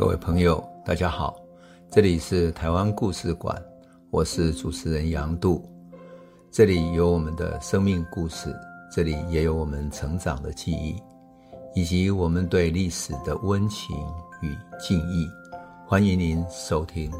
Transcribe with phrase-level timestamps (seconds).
[0.00, 1.38] 各位朋友，大家好，
[1.90, 3.62] 这里是台湾故事馆，
[4.08, 5.62] 我是主持人杨度，
[6.50, 8.50] 这里有我们的生命故事，
[8.90, 10.96] 这里也有我们成长的记忆，
[11.74, 13.94] 以及我们对历史的温情
[14.40, 15.28] 与敬意。
[15.86, 17.12] 欢迎您收听。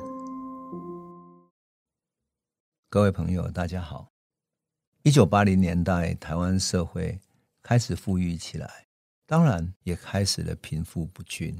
[2.89, 4.09] 各位朋友，大家好。
[5.03, 7.21] 一九八零年代，台湾社会
[7.63, 8.87] 开始富裕起来，
[9.27, 11.55] 当然也开始了贫富不均。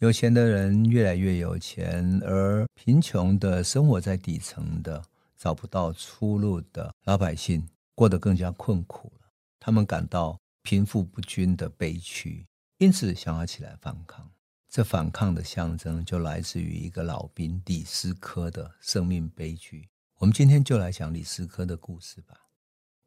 [0.00, 5.02] 有钱的人越来越有钱，而贫穷的生活在底层的、
[5.38, 9.30] 找不到出路的老百姓过得更加困苦了。
[9.58, 12.46] 他们感到贫富不均的悲屈，
[12.76, 14.30] 因此想要起来反抗。
[14.68, 19.88] 这反抗的象征就来自于一个老兵李斯科的生命悲剧。
[20.18, 22.36] 我们今天就来讲李斯科的故事吧。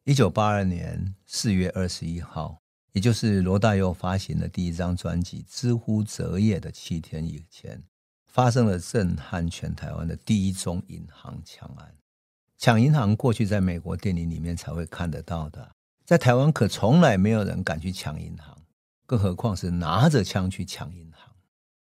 [0.02, 2.59] 一九八二年四月二十一号。
[2.92, 7.82] 也就是罗大佑发行的第一张专辑《之乎者也》的七天以前，
[8.26, 11.94] 发生了震撼全台湾的第一宗银行抢案。
[12.58, 15.70] 抢银行过去在美国电影里面才会看得到的，
[16.04, 18.56] 在台湾可从来没有人敢去抢银行，
[19.06, 21.32] 更何况是拿着枪去抢银行。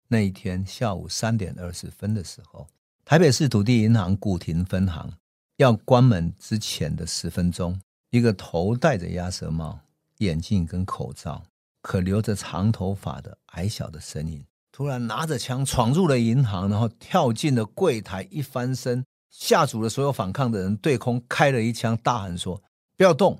[0.09, 2.67] 那一天下午三点二十分的时候，
[3.03, 5.11] 台北市土地银行古亭分行
[5.55, 9.79] 要关门之前的十分钟，一个头戴着鸭舌帽。
[10.17, 11.43] 眼镜跟口罩，
[11.81, 22.61] 可留着长头发的矮小的身影，突然拿着枪闯入了银行，然后跳进了柜台，一翻身吓阻了所有反抗的人，对空开了一枪，大喊说
[22.97, 23.39] ：“不要动，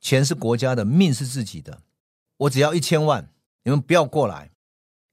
[0.00, 1.82] 钱是国家的，命是自己的，
[2.36, 3.30] 我只要一千万，
[3.64, 4.50] 你们不要过来。”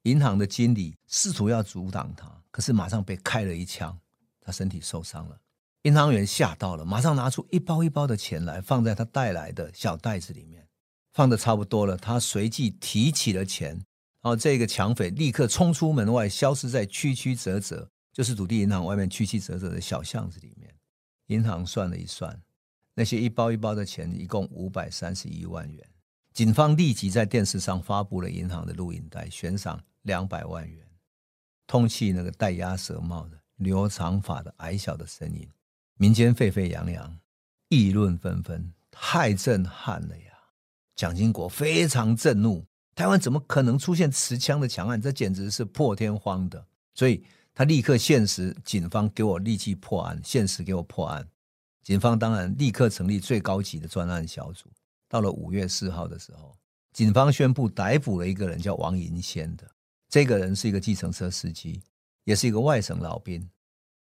[0.03, 3.99] 银行的经理试图要阻挡他，可是马上被开了一枪，
[4.39, 5.37] 他身体受伤了。
[5.83, 10.68] 银行员吓到了，马上拿出一包一包的钱来，放在他带来的小袋子里面。
[11.13, 20.73] 放的差不多了，他随即提起了钱，然后这个抢匪立刻冲出门外，消失在曲曲折折，就是土地银行外面曲曲折折的小巷子里面。
[21.27, 22.41] 银行算了一算，
[22.95, 25.89] 那些一包一包的钱一共五百三十一万元。
[26.33, 30.87] 警方立即在电视上发布了银行的录影带，悬赏两百万元，
[31.67, 35.49] 通缉那个戴鸭舌帽的、留长发的矮小的身影。
[35.97, 37.19] 民间沸沸扬扬，
[37.67, 40.28] 议论纷纷，太震撼了呀！
[40.99, 42.61] 蒋经国非常震怒，
[42.93, 45.01] 台湾怎么可能出现持枪的抢案？
[45.01, 46.61] 这简直是破天荒的，
[46.93, 47.23] 所以
[47.55, 51.25] 他立刻限时，警方给我立即破案，限时给我破案。
[51.83, 54.65] 警方当然立刻成立最高级的专案小组。
[55.07, 56.53] 到了五月四号的时候，
[56.91, 59.65] 警方宣布逮捕了一个人，叫王银仙的。
[60.09, 61.81] 这个人是一个计程车司机，
[62.25, 63.49] 也是一个外省老兵。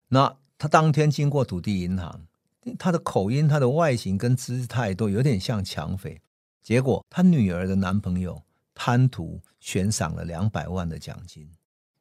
[0.08, 2.26] 那他当天经过土地银行，
[2.76, 6.20] 他的口音、他的外形跟姿态都有点像抢匪。
[6.68, 8.42] 结果，他女儿的男朋友
[8.74, 11.50] 贪图悬赏了两百万的奖金，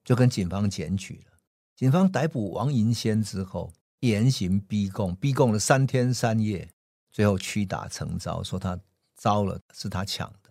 [0.04, 1.38] 就跟警方检举了。
[1.74, 6.70] 警方逮捕王银仙之后，严刑逼供，逼供了三天三夜，
[7.10, 8.78] 最后屈打成招，说他
[9.16, 10.50] 招了，是他抢的。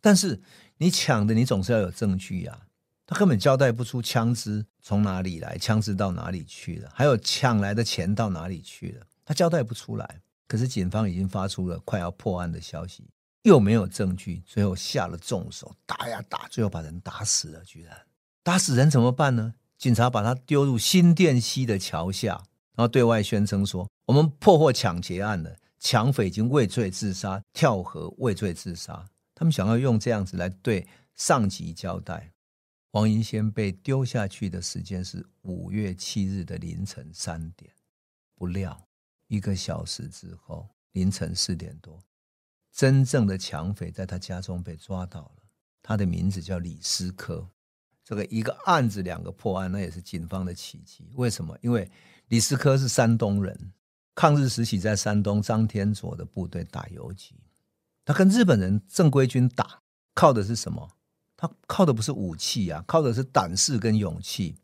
[0.00, 0.42] 但是
[0.78, 2.66] 你抢的，你总是要有证据呀。
[3.06, 10.20] 他根本交代不出枪支从哪里来，枪支到哪里去了，还有抢来的钱到哪里去了，他交代不出来。
[10.48, 13.08] 可是警方已经发出了快要破案的消息。
[13.46, 17.62] 又没有证据，最后下了重手，打呀打，最后把人打死了。
[17.62, 17.96] 居然
[18.42, 19.54] 打死人怎么办呢？
[19.78, 22.32] 警察把他丢入新店溪的桥下，
[22.74, 30.84] 然后对外宣称说：“我们破获抢劫案了，抢匪已经畏罪自杀，跳河畏罪自杀。”他们想要用这样子来对
[31.14, 32.32] 上级交代。
[32.90, 37.70] 王银仙被丢下去的时间是五月七日的凌晨三点，
[38.34, 38.88] 不料
[39.28, 42.02] 一个小时之后，凌晨四点多。
[42.76, 45.42] 真正的抢匪在他家中被抓到了，
[45.82, 47.48] 他的名字叫李思科。
[48.04, 51.10] 这个一个案子两个破案，那也是警方的奇迹。
[51.14, 51.56] 为什么？
[51.62, 51.90] 因为
[52.28, 53.72] 李思科是山东人，
[54.14, 57.34] 抗日时期在山东张天佐的部队打游击，
[58.04, 59.80] 他跟日本人正规军打，
[60.12, 60.90] 靠的是什么？
[61.34, 64.54] 他靠的不是武器啊，靠的是胆识跟勇气。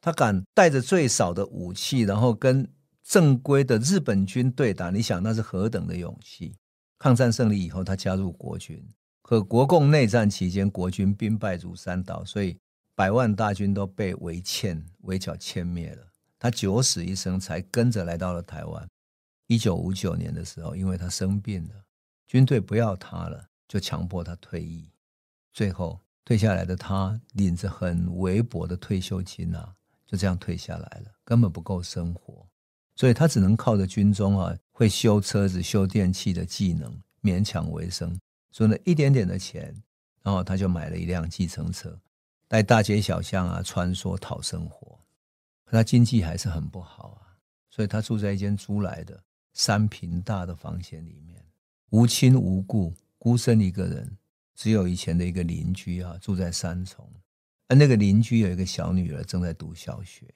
[0.00, 2.68] 他敢带着最少的武器，然后跟
[3.04, 6.56] 正规的日本军对打，你想那是何等的勇气？
[7.02, 8.80] 抗战胜利以后，他加入国军。
[9.22, 12.56] 可国共内战期间，国军兵败如山倒，所以
[12.94, 16.06] 百万大军都被围歼、围剿歼灭了。
[16.38, 18.88] 他九死一生，才跟着来到了台湾。
[19.48, 21.74] 一九五九年的时候，因为他生病了，
[22.28, 24.88] 军队不要他了，就强迫他退役。
[25.52, 29.74] 最后退下来的他，领着很微薄的退休金啊，
[30.06, 32.46] 就这样退下来了，根本不够生活。
[32.94, 38.18] 所以他只能靠着军中啊会修车子、修电器的技能勉强为生，
[38.50, 39.74] 所以呢一点点的钱，
[40.22, 41.98] 然后他就买了一辆计程车，
[42.48, 44.98] 在大街小巷啊穿梭讨生活。
[45.64, 47.32] 可他经济还是很不好啊，
[47.70, 49.18] 所以他住在一间租来的
[49.54, 51.42] 三坪大的房间里面，
[51.90, 54.18] 无亲无故，孤身一个人，
[54.54, 57.10] 只有以前的一个邻居啊住在三重，
[57.68, 60.26] 而那个邻居有一个小女儿正在读小学。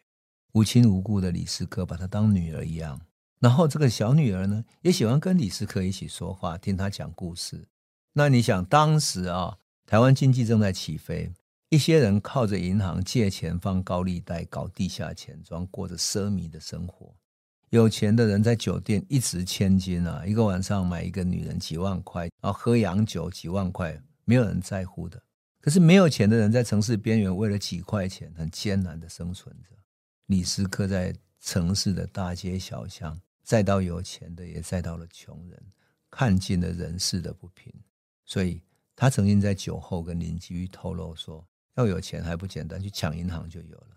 [0.57, 2.99] 无亲无故的李斯科把她当女儿一样，
[3.41, 7.69] 然后这个小女儿呢，也喜欢跟李斯科一起说话，听他讲故事。
[8.15, 11.31] 那你想，当时啊，台湾经济正在起飞，
[11.69, 17.15] 一些人靠着银行借钱放高利贷，搞地下钱庄，过着奢靡的生活。
[17.69, 25.23] 有钱的人在酒店一掷千金啊，一个晚上买一个女人几万块，然后喝洋酒几万块，没有人在乎的。
[25.61, 29.77] 可是没有钱的人在城市边缘，为了几块钱，很艰难的生存着。
[30.27, 35.73] 李斯科在城市的大街小巷，再到有钱的，也再到了穷人，
[36.11, 37.73] 看尽了人世的不平。
[38.25, 38.61] 所以
[38.97, 41.47] 他曾经在酒后跟邻居透露说
[41.77, 43.97] ：“要有钱还不简单，去抢银行就有了。”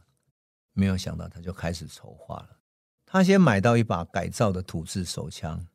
[0.74, 2.60] 没有想到，他就开始筹划了。
[3.08, 5.66] 他先买到一把改造的土制手枪，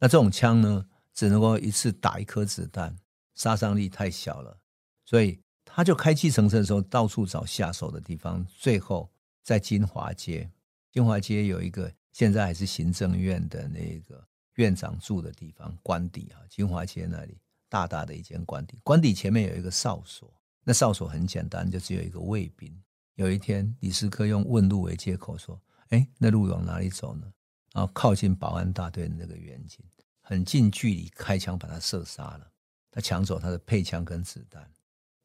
[0.00, 0.84] 那这种枪呢，
[1.14, 2.96] 只能够一次打一颗子弹，
[3.36, 4.58] 杀伤力太小了，
[5.04, 9.08] 所以他就开计程车的时候到处找下手的地方，最后。
[9.42, 10.50] 在金华街，
[10.90, 16.40] 金华街有一个现在还是行政院的那个院长住的地方，官邸啊。
[16.48, 22.72] 金华街那里大大的一间官邸，官邸前面有一个哨所，那哨所很简单，就只有一个卫兵。
[23.16, 25.60] 有一天，李斯科用问路为借口说
[25.90, 27.30] ：“哎，那路往哪里走呢？”
[27.74, 29.84] 然后靠近保安大队的那个远景，
[30.20, 32.52] 很近距离开枪把他射杀了。
[32.90, 34.70] 他抢走他的配枪跟子弹。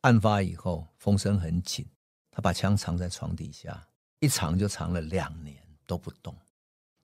[0.01, 1.85] 案发以后，风声很紧，
[2.31, 3.87] 他把枪藏在床底下。
[4.19, 5.55] 一藏就藏了两年
[5.85, 6.35] 都不动，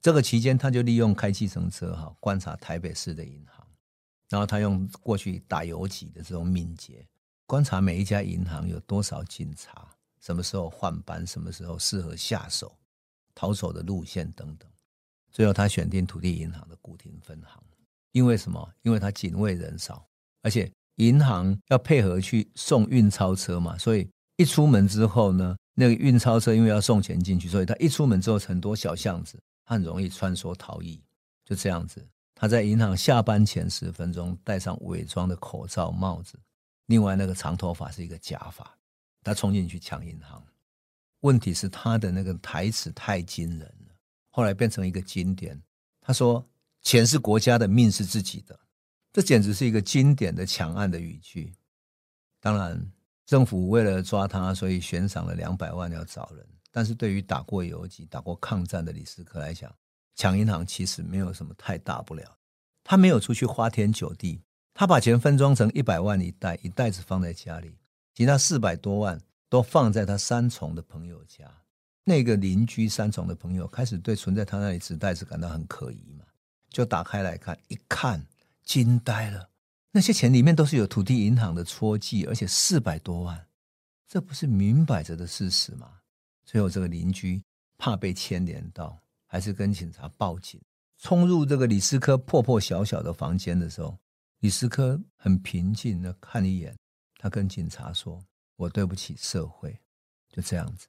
[0.02, 3.68] 这个期间他就利用开计程车哈观察台北市的银行，
[4.30, 7.06] 然后他用过去打游击的这种敏捷
[7.46, 9.88] 观察每一家银行有多少警察，
[10.22, 12.76] 什么时候换班，什么时候适合下手，
[13.36, 14.68] 逃走的路线等等。
[15.32, 17.64] 最后他选定土地银行的古亭分行，
[18.12, 18.74] 因为什么？
[18.82, 20.04] 因为他警卫人少，
[20.42, 25.56] 而且银行要配合去送运钞车嘛，所以一出门之后呢。
[25.76, 31.02] 那个运钞车因为要送钱进去，所以他一出门之后，很多小巷子，他很容易穿梭逃逸。
[31.44, 36.40] 就这样子，他在银行下班前十分钟戴上伪装的口罩、帽子，
[36.86, 38.78] 另外那个长头发是一个假发，
[39.24, 40.42] 他冲进去抢银行。
[41.22, 43.96] 问题是他的那个台词太惊人了，
[44.30, 45.60] 后来变成一个经典。
[46.02, 46.48] 他说
[46.84, 48.60] ：“钱是国家的，命是自己的。”
[49.12, 51.54] 这简直是一个经典的抢案的语句。
[52.40, 52.92] 当然。
[53.26, 56.46] 政府为了抓他，所以悬赏了两百万要找人。
[56.72, 59.74] 但是对于打过游击、打过抗战的李师科来讲，
[60.16, 62.38] 抢银行其实没有什么太大不了。
[62.84, 64.42] 他没有出去花天酒地，
[64.74, 67.78] 他把钱分装成一百万一袋，一袋子放在家里，
[68.14, 71.46] 其他四百多万都放在他三重的朋友家。
[72.04, 76.26] 那个邻居三重的朋友开始对存在他那里纸袋子感到很可疑嘛，
[76.70, 78.26] 就打开来看，一看
[78.64, 79.48] 惊呆了。
[79.96, 83.48] 那些钱里面都是有土地银行的戳记，而且四百多万，
[84.08, 85.88] 这不是明摆着的事实吗？
[86.44, 87.40] 最后这个邻居
[87.78, 90.60] 怕被牵连到，还是跟警察报警。
[90.98, 93.96] 冲入这个李思科破破小小的房间的时候，
[94.40, 96.76] 李思科很平静的看一眼，
[97.20, 98.20] 他跟警察说
[98.58, 99.80] ：“我对不起社会。”
[100.34, 100.88] 就这样子。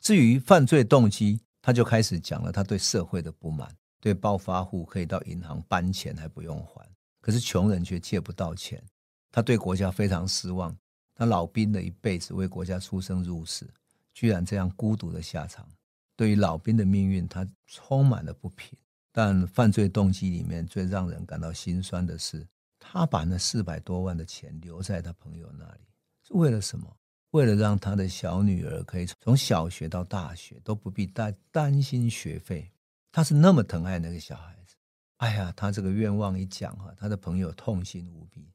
[0.00, 3.70] 至于犯罪动机，他就开始讲了他对社会的不满，
[4.00, 6.88] 对暴发户可以到银行搬钱还不用还。
[7.28, 8.82] 可是穷人却借不到钱，
[9.30, 10.74] 他对国家非常失望。
[11.14, 13.68] 他老兵的一辈子为国家出生入死，
[14.14, 15.68] 居然这样孤独的下场。
[16.16, 18.78] 对于老兵的命运，他充满了不平。
[19.12, 25.82] 但犯罪动机里面最让人感到心酸的是，他把那四百多万的钱留在他朋友那里，
[26.26, 26.96] 是为了什么？
[27.32, 32.72] 为了让他的小女儿可以从小学到大学都不必担担心学费。
[33.12, 34.57] 他是那么疼爱那个小孩。
[35.18, 38.50] 哎呀，他这个愿望一讲哈，他的朋友痛心无比。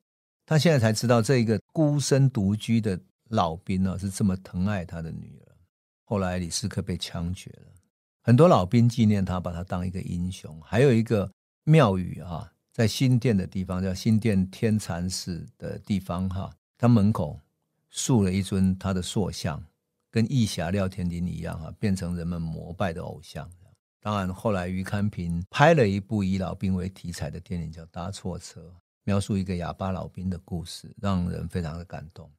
[0.46, 5.56] 他现在才知道，这一个孤身独居的老兵呢，是这么疼爱他的女儿。
[6.04, 7.74] 后来李斯克被枪决了，
[8.22, 10.60] 很多老兵纪念他，把他当一个英雄。
[10.62, 11.30] 还有一个
[11.64, 17.40] 庙宇哈，在新店的地方叫新店天禅寺的地方哈，他门口
[17.90, 19.62] 竖了一尊他的塑像，
[20.12, 23.50] 跟义侠廖天丁一样哈，变成人们膜拜的偶像。
[24.04, 28.60] 当然，后来余康平拍了一部以老兵为题材的电影，叫《搭错车》，
[29.06, 32.30] 描述一个哑巴老兵的故事，让人非常的感动。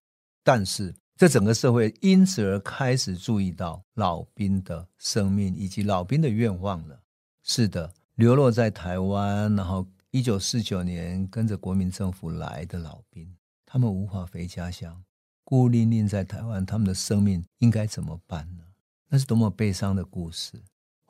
[0.43, 7.01] 但是，这整个社会因此而开始注意到老兵的生命以及老兵的愿望了。
[7.43, 15.03] 是的，流落在台湾，然后一九四九年跟着国民政府来的老兵，他们无法回家乡，
[15.45, 18.65] 孤零零在台湾，他们的生命应该怎么办呢？
[19.09, 20.63] 那是多么悲伤的故事。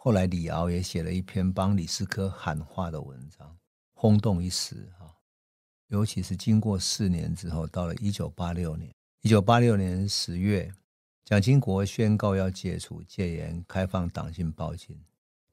[0.04, 3.56] 后来李敖也写了一篇帮李斯科喊话的文章，
[3.94, 5.11] 轰动一时哈。
[5.87, 8.92] 尤其是经过四年之后，到了一九八六年，
[9.23, 10.70] 一九八六年十月，
[11.25, 14.94] 蒋经国宣告要解除戒严，开放党禁报禁，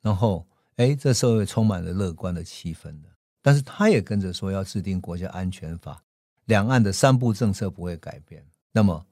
[0.02, 3.08] 然后哎，这社会充满了乐观的气氛的。
[3.42, 6.04] 但是他也跟着说要制定国家安全法，
[6.44, 8.46] 两岸的三不政策不会改变。
[8.74, 9.06] 那么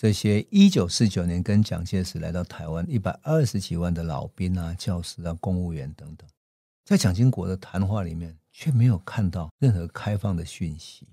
[0.00, 6.26] 这些一九四九年跟蒋介石来到台湾一百二十几万的老兵啊、教师啊、公务员等等，
[6.86, 11.06] 在蒋经国的谈话里面却没有看到任何开放的讯息。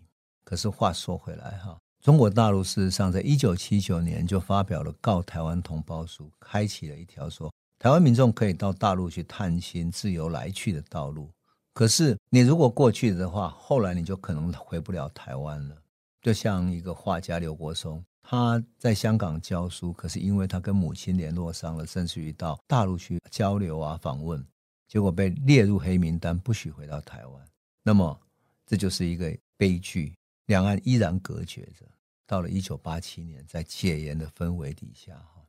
[0.45, 11.29] 可是话说回来哈，中国大陆事实上在一九七九年就发表了《告台湾同胞书》，开启了一条说台湾民众可以到大陆去探亲、自由来去的道路。
[11.73, 15.75] 可是你如果过去的话，后来你就可能回不了台湾了。
[16.21, 24.45] 就像一个画家刘国松，他在香港教书，可是因为他跟母亲联络上了，甚至于到大陆去交流啊、访问，
[24.85, 27.47] 结果被列入黑名单，不许回到台湾。
[27.83, 28.19] 那么
[28.65, 30.13] 这就是一个悲剧，
[30.47, 31.85] 两岸依然隔绝着。
[32.25, 35.41] 到了一九八七年，在戒严的氛围底下，哈，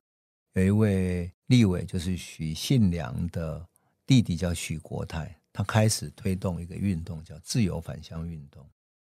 [0.52, 3.66] 有一位立委，就是许信良的
[4.06, 8.64] 弟弟，叫许国泰，他开始推动一个运动，叫自由返乡运动。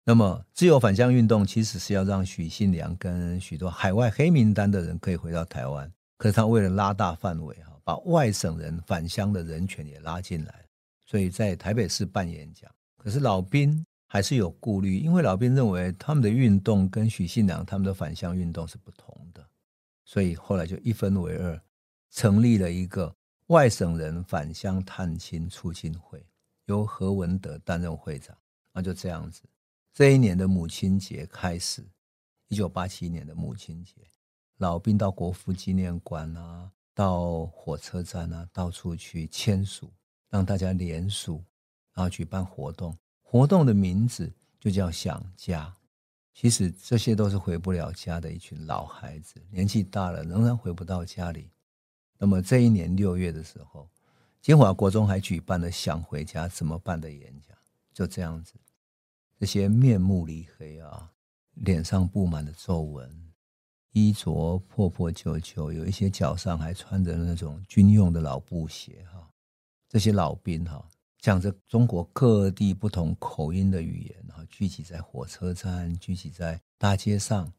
[0.08, 5.92] 那么，自由返乡运动其实是要让许信良跟许多海外黑名单的人可以回到台湾。
[6.16, 10.64] 可是他为了拉大范围，哈，把外省人返乡的人权也拉进来，
[11.04, 12.74] 所以在台北市办演讲。
[12.96, 19.46] 可是老兵还是有顾虑，因为老兵认为他们的运动跟许信良他们的返乡运动是不同的，
[20.06, 21.60] 所以后来就一分为二，
[22.12, 23.14] 成立了一个
[23.48, 26.24] 外省人返乡探亲促进会，
[26.64, 28.34] 由何文德担任会长。
[28.72, 29.42] 那就这样子。
[29.98, 31.84] 这一年的母亲节开始，
[32.46, 33.94] 一九八七年的母亲节，
[34.58, 39.92] 老兵到国父纪念馆啊，到火车站啊，到处去签署，
[40.30, 41.42] 让大家联署，
[41.94, 42.96] 然后举办活动。
[43.22, 45.74] 活动的名字就叫想家。
[46.32, 51.50] 其实这些都是回不了家的一群老孩子，年纪大了仍然回不到家里。
[52.18, 53.90] 那么这一年六月的时候，
[54.40, 57.58] 金华国中还举办了想回家怎么办的演讲，
[57.92, 58.54] 就这样子。
[59.38, 61.12] 这些面目黧黑啊，
[61.54, 63.08] 脸上布满了皱纹，
[63.92, 69.30] 衣着破破旧旧，有一些脚上还穿着那种军用的老布鞋哈。
[69.88, 70.84] 这些老兵哈，
[71.20, 77.52] 讲着中国各地不同口音的语言，然后聚集在火车站，聚集在大街上，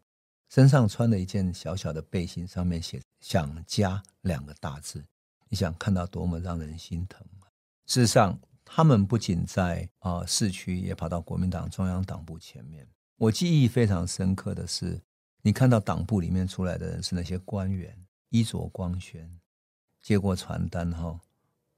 [0.49, 5.01] 身上穿了一件小小的背心，上面写“想家”两个大字。
[5.47, 7.47] 你想看到多么让人心疼啊！
[7.85, 8.37] 事实上。
[8.71, 12.87] 他们不仅在啊市区，也跑到国民党中央党部前面。
[13.17, 15.01] 我记忆非常深刻的是，
[15.41, 17.97] 你看到党部里面出来的人是那些官员，
[18.29, 19.39] 衣着光鲜，
[20.03, 21.19] 接过传单后，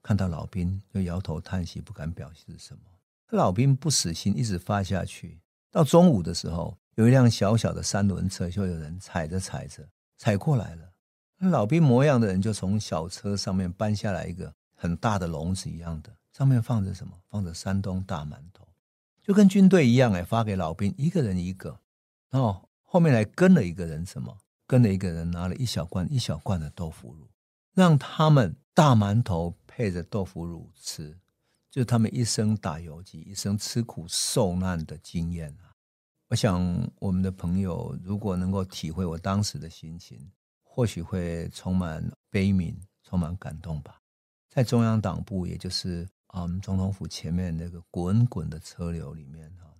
[0.02, 2.82] 看到老兵就摇头叹息，不敢表示什么。
[3.30, 5.40] 老兵不死心，一直发下去。
[5.70, 10.92] 到中午的时候，有一辆小小的三轮车，就有人踩着踩着踩过来了。
[11.38, 16.14] 老兵模样的人就从小车上面搬下来一个很大的笼子一样的。
[16.32, 17.18] 上面放着什么？
[17.28, 18.66] 放着山东大馒头，
[19.20, 21.78] 就跟军队一样哎，发给老兵一个人一个。
[22.30, 24.38] 然后后面来跟了一个人，什么？
[24.66, 27.28] 跟了一个人拿了一小罐一小罐的豆腐乳，
[27.74, 31.18] 让他们大馒头配着豆腐乳吃，
[31.70, 35.76] 就是他们一生打游击、一生吃苦受难的经验啊！
[36.28, 44.00] 我想我们的朋友如果能够体会我当时的心情，或许会充满悲悯，充满感动吧。
[44.48, 49.70] 在中央党部，也就是啊，我们，总统府前面那个滚滚的车流里面哈，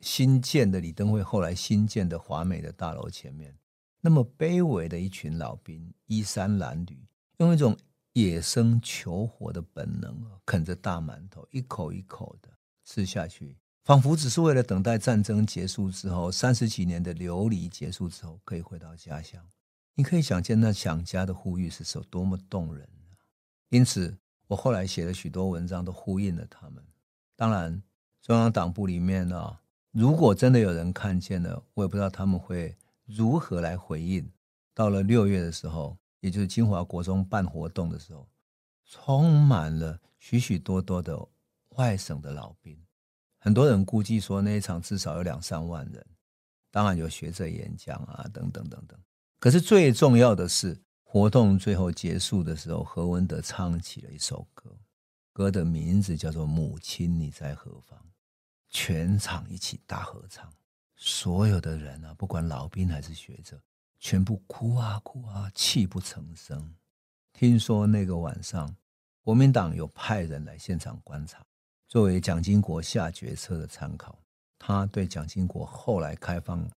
[0.00, 3.56] 新建的李登辉后来新建的华美的大楼前面，
[4.00, 6.96] 那么卑微的一群老兵，衣衫褴褛，
[7.38, 7.76] 用一种
[8.14, 12.48] 野生求活的本能，啃着大馒头，一口一口的
[12.84, 19.46] 吃下去，仿佛只是为了等待战争结束之后，三十几年的流离结束之后，可以回到家乡。
[19.94, 22.88] 你可以想见那想家的呼吁是有多么动人。
[23.68, 24.16] 因此，
[24.48, 26.82] 我后来写了许多文章，都呼应了他们。
[27.36, 27.82] 当然，
[28.22, 29.60] 中央党部里面呢、啊，
[29.92, 32.74] 如果真的有人看见了，我也不知道他们会
[33.04, 34.26] 如何来回应。
[34.74, 38.26] 到了六月的时候，也就是金华国中办活动的时候，
[38.86, 41.18] 充满了许许多多的
[41.76, 42.76] 外省的老兵。
[43.38, 46.04] 很多人估计说，那一场至少有两三万人。
[46.70, 48.98] 当然有学者演讲啊，等等等等。
[49.38, 50.80] 可是最重要的是。
[51.10, 54.78] 活动最后结束的时候，何文德唱起了一首歌，
[55.32, 57.98] 歌的名字叫做《母亲你在何方》，
[58.68, 60.52] 全场一起大合唱。
[60.96, 63.58] 所有的人啊，不管老兵还是学者，
[63.98, 66.74] 全部哭啊哭啊，泣不成声。
[67.32, 68.76] 听说那个晚上，
[69.22, 71.42] 国民党有派人来现场观察，
[71.88, 74.18] 作为蒋经国下决策的参考。
[74.58, 76.68] 他对蒋经国后来开放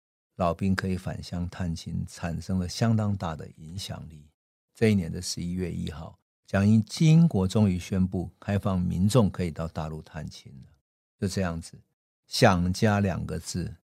[0.40, 4.26] 老兵可以返乡探亲，产生了相当大的影响力。
[4.74, 10.72] 这一年的十一月一号，蒋英经国终于宣布开放民众可以到大陆探亲了。
[11.20, 11.78] 就这样子，
[12.26, 13.76] 想家两个字，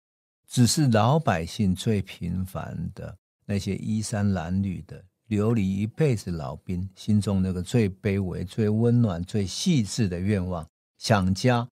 [0.49, 11.69] 只是老百姓最平凡的那些衣衫褴褛的流离一辈子老兵心中那个最卑微、最温暖、最细致的愿望——想家，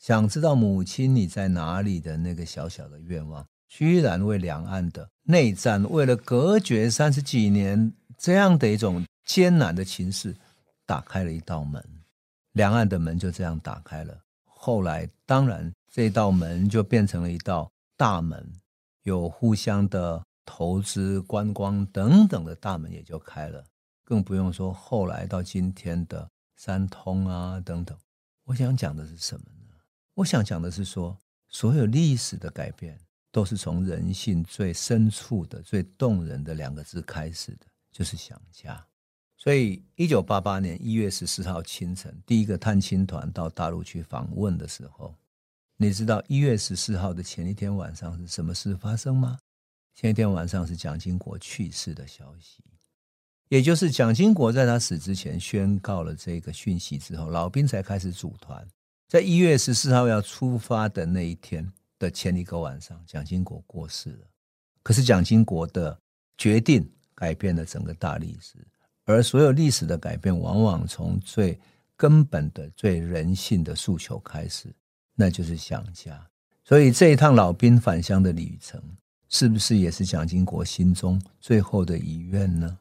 [0.00, 10.36] 想知道母亲你在哪里的那个小小的愿望，居然为两岸的内战，为了隔绝三十几年这样的一种艰难的情势，
[10.86, 11.84] 打开了一道门，
[12.52, 14.18] 两岸的门就这样打开了。
[14.44, 18.46] 后来，当然，这道门就变成了一道大门，
[19.02, 23.64] 有互相的投资、观光等等的大门也就开了，
[24.04, 27.96] 更不用说后来到今天的三通啊等等。
[28.44, 29.74] 我想讲的是什么呢？
[30.14, 31.16] 我想讲的是说，
[31.48, 32.98] 所有历史的改变
[33.34, 38.80] 都是从人性最深处的、最动人的两个字开始的，就是想家。
[39.36, 45.12] 所以，一九八八年一月十四号清晨，第一个探亲团到大陆去访问的时候，
[45.76, 49.36] 你知道一月十四号的前一天晚上是什么事发生吗？
[49.96, 52.62] 前一天晚上是蒋经国去世的消息，
[53.48, 58.64] 也就是蒋经国在他死之前宣告了这个讯息之后，老兵才开始组团，
[59.08, 64.26] 在一月十四号要出发的那一天的前一个晚上，蒋经国过世了。
[64.82, 65.98] 可是蒋经国的
[66.36, 68.58] 决定改变了整个大历史。
[69.06, 71.58] 而所有历史的改变，往往从最
[71.96, 74.74] 根本的、最人性的诉求开始，
[75.14, 76.26] 那就是想家。
[76.64, 78.82] 所以这一趟老兵返乡的旅程，
[79.28, 82.78] 是不是也是蒋经国心中最后的遗愿呢？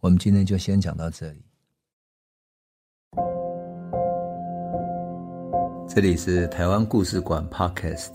[0.00, 1.44] 我们今天就先讲到这里。
[5.88, 8.14] 这里是台湾故事馆 Podcast，